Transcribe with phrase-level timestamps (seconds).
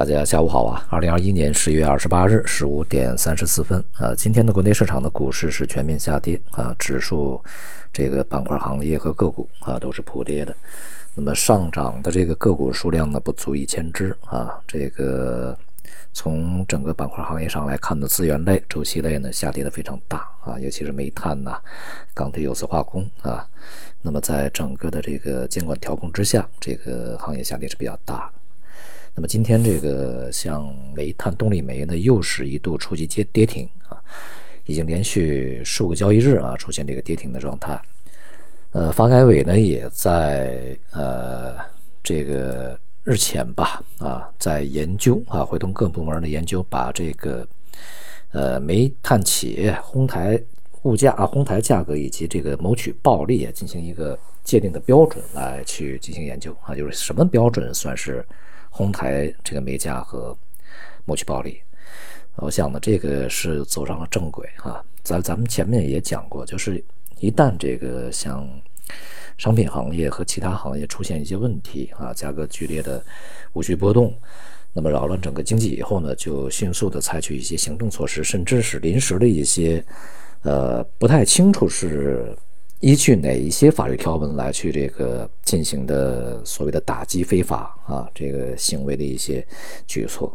[0.00, 0.82] 大家下午好啊！
[0.88, 7.38] 二零二一年十一月二十八日十五点三十四分啊，今天的国内市场的股市是全面下跌啊，指数
[7.92, 10.56] 这个板块行业和个股啊都是普跌的。
[11.14, 15.54] 那么上涨的这个个股数量呢不足一千只啊，这个
[16.14, 21.60] 从整个板块行业上来看呢，资源类、周期类呢下跌的非常大啊，尤其是煤炭呐、
[22.14, 23.46] 钢铁、有色化工啊。
[24.00, 28.32] 那么在整个的这个监管调控之下，这个行业下跌是比较大。
[29.14, 34.00] 那么今天这个像煤炭、动力煤呢，又是一度触及跌跌停啊，
[34.66, 37.80] 已经连续数个交易日啊出现这个跌停的状态。
[38.72, 41.56] 呃，发改委呢也在呃
[42.02, 47.46] 这个日前吧啊，在研究啊，会同各部门的研究，把这个
[48.30, 50.40] 呃煤炭企业哄抬
[50.82, 58.24] 物价啊、哄抬价格以及这个谋取暴利啊，进行一个界定的标准来去进行研究啊，就是什么标准算是？
[58.72, 60.34] 哄抬这个煤价和
[61.04, 61.60] 谋取暴利，
[62.36, 64.80] 我想呢，这个是走上了正轨啊。
[65.02, 66.82] 咱咱们前面也讲过，就是
[67.18, 68.48] 一旦这个像
[69.36, 73.04] 商品行业和其他行业出现一些问题啊，价格剧烈的
[73.54, 74.14] 无序波动，
[74.72, 79.84] 那么扰乱整个经济以后呢，就迅速的采取一些行政措施，甚至是临时的一些，
[80.42, 82.36] 呃，不太清楚是。
[82.82, 89.46] 依据哪一些法律条文来去这个进行的所谓的打击非法啊这个行为的一些
[89.86, 90.34] 举措，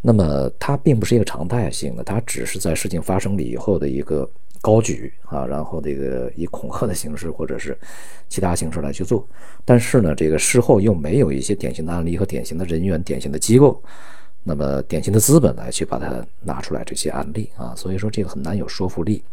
[0.00, 4.26] 那么它并不是一个常态性的，它只是在事情发生了以后的一个
[4.62, 7.78] 高举啊，然后这个以恐吓的形式或者是
[8.26, 9.28] 其他形式来去做，
[9.62, 13.82] 但是呢，这个事后又没有一些典型的案例和典型的人员、典型的机构，
[14.48, 19.24] 那么典型的资本来去把它拿出来这些案例啊，所以说这个很难有说服力。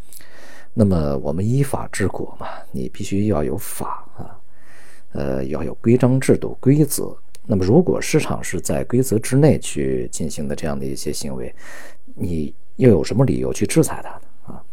[0.74, 4.34] 那么我们依法治国嘛，你必须要有法啊，
[5.12, 7.16] 呃，要有规章制度、规则。
[7.46, 11.54] 那么如果市场是在规则之内去进行的这样的一些行为，
[12.16, 14.22] 你又有什么理由去制裁它呢？
[14.48, 14.64] 啊？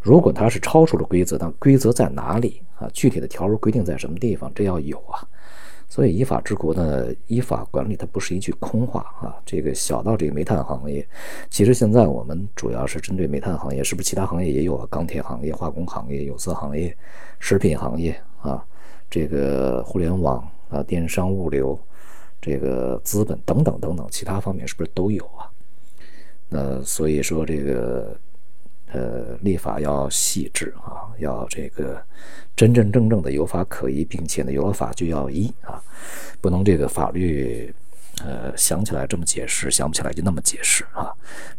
[0.00, 2.88] 如果它是超出了规则，那规则在哪里啊？
[2.94, 4.50] 具体的条文规定在什么地方？
[4.54, 5.28] 这要有啊。
[5.92, 9.36] 所以依法治国呢，依法管理它不是一句空话啊。
[9.44, 11.06] 这个小到这个煤炭行业，
[11.50, 14.88] 其实现在我们主要是针对煤炭行业，是不是其他行业也有啊？
[14.90, 16.96] 钢铁行业、化工行业、有色行业、
[17.38, 18.64] 食品行业啊，
[19.10, 21.78] 这个互联网啊、电商、物流，
[22.40, 25.44] 这个资本等等等等，其他方面是不是都有啊？
[26.48, 28.16] 那所以说这个。
[28.92, 32.00] 呃，立法要细致啊，要这个
[32.54, 35.82] 真真正正的有法可依，并且呢，有了法就要依啊，
[36.40, 37.74] 不能这个法律
[38.22, 41.10] 呃想起来这么解释，想不起来就那么解释啊，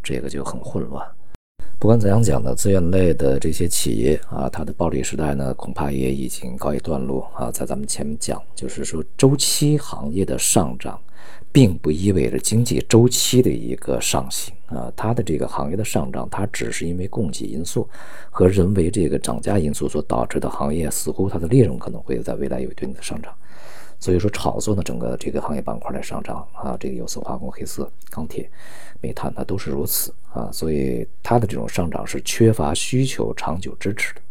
[0.04, 1.04] 这个就很混乱。
[1.80, 7.52] 不管怎样讲呢，资源类的这些企业啊，它的暴利时代呢，恐怕也已经告一段落啊。
[7.52, 11.02] 在咱们前面讲，就是说周期行业的上涨。
[11.52, 17.88] 并不意味着经济周期的一个上行啊，它的这个行业的上涨，它只是因为供给因素
[18.32, 23.34] 和人为这个涨价因素所导致的行业，似乎它的利润可能会在未来有一定的上涨。
[24.00, 28.50] 所以说，炒作呢整个这个行业板块的上涨啊，这个有色化工、黑色、钢铁、
[29.00, 34.22] 煤炭，它都是如此啊，所以它的这种上涨是缺乏需求长久支持的。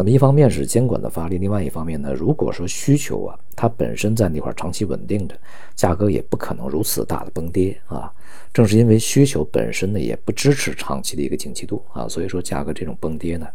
[0.00, 5.38] 那么一方面是监管的发力，另外一方面呢，如果说需求啊，它本身在那块长期稳定着，
[5.76, 8.10] 价格也不可能如此大的崩跌啊。
[8.50, 13.46] 正是因为需求本身呢，也不支持长期的一个景气度啊，所以说价格这种崩跌呢，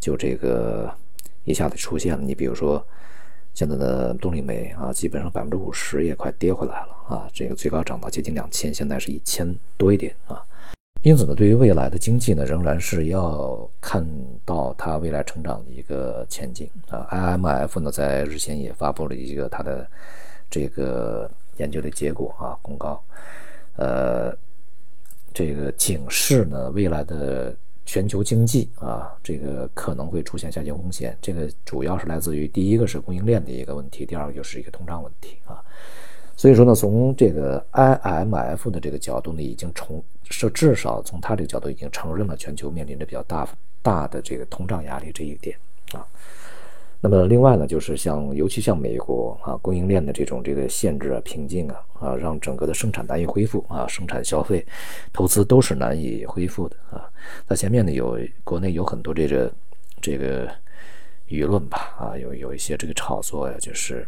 [0.00, 0.92] 就这个
[1.44, 2.20] 一下子出现了。
[2.20, 2.84] 你比如说
[3.54, 10.42] 现在的动力煤啊，基本上百分之五十也快跌回来了啊，这个最高涨到接近两千，现在是一千多一点啊。
[11.04, 14.04] 因此呢，对于未来的经济呢，仍然是要看
[14.52, 17.06] 到它未来成长的一个前景啊。
[17.10, 19.88] IMF 呢，在日前也发布了一个它的
[20.50, 23.02] 这个研究的结果啊，公告，
[23.76, 24.36] 呃，
[25.32, 27.54] 这个警示呢，未来的
[27.86, 31.16] 全球经济啊，这个可能会出现下行风险。
[31.22, 35.64] 这个主要是来自于第一个是供应链的一个问题，第二个就是一个通胀问题啊。
[36.36, 43.46] 所以说呢，从这个 IMF 的这个角度呢，已经从是至少从他这个角度已经承认了全球面临着比较大
[43.82, 45.56] 大的这个通胀压力这一点
[45.92, 46.06] 啊。
[47.00, 54.64] 那么另外呢，就是像尤其像美国啊，供应链的这种这个限制啊、瓶颈啊啊，让整个的生产难以恢复啊，生产、消费、
[55.12, 57.10] 投资都是难以恢复的啊。
[57.48, 59.52] 在前面呢，有国内有很多这个
[60.00, 60.48] 这个
[61.28, 64.06] 舆论吧啊，有有一些这个炒作呀，就是。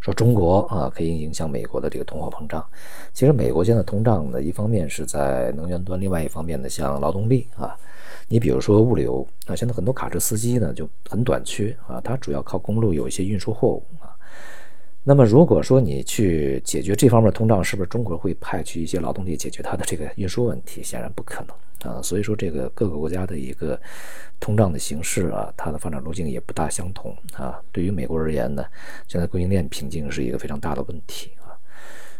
[0.00, 2.64] 说中国啊可以影响美国的这个通货膨胀，
[3.12, 7.76] 其实美国现在通胀呢，一方面是在能源端，另外一方面呢，像劳动力啊，
[8.26, 14.16] 你比如说物流啊，现在很多卡车司机呢就很短缺啊，它主要靠公路有一些运输货物啊，
[15.02, 20.82] 那么如果说你去解决这方面通胀，是不是中国会派去一些劳动力解决它的这个运输问题？
[20.82, 22.02] 显然不可能啊。
[22.02, 23.80] 所以说，这个各个国家的一个
[24.38, 27.58] 通胀的形式啊，它的发展路径也不大相同啊。
[27.72, 28.62] 对于美国而言呢，
[29.08, 31.56] 现在供应链瓶颈是一个非常大的问题啊。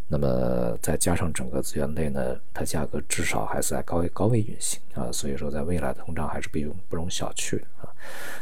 [0.09, 5.13] 那么再加上整个资源类呢，它价格至少还是在高位高位运行啊。
[5.13, 7.85] 所以说，在未来的通胀还是不容不容小觑啊。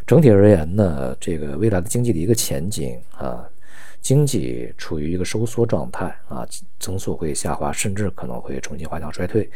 [0.07, 3.45] 整体而言呢，这个未来的经济的一个前景啊。
[4.01, 6.47] 经济处于一个收缩状态啊，
[6.79, 9.49] 增速会下滑，甚至可能会重新滑向衰退，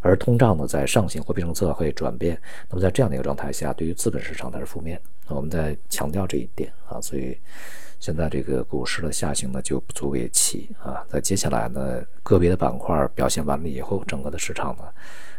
[0.00, 2.40] 而通胀呢在上行，货币政策会转变。
[2.68, 5.00] 那么在这样的一个状态下，对于资本市场它是负面。
[5.36, 7.38] 我们在强调这一点啊，所以
[7.98, 11.04] 现在这个股市的下行呢就不足为奇啊。
[11.08, 14.84] 在接下来呢，个别的板块表现完了以后，整个的市场呢，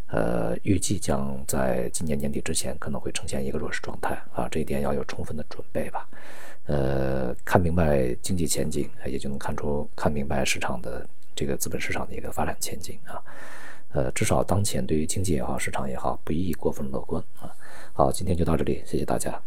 [0.08, 6.08] 呃，预计将在今年年底之前可能会呈现一个弱势状态啊，这一点要有充分的准备吧。
[6.66, 11.06] 呃，看明白经济前景，也就能看出看明白市场的
[11.36, 13.22] 这个资本市场的一个发展前景啊。
[13.94, 17.52] 呃，至少当前对于经济也好，市场也好，不宜过分乐观啊。
[17.92, 19.42] 好，今天就到这里，谢谢大家。